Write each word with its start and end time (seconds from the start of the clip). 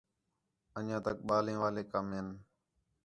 اَن٘ڄیاں 0.75 1.01
تک 1.05 1.17
ٻالیں 1.27 1.57
والے 1.61 1.83
کم 1.91 2.05
ہِن 2.15 2.27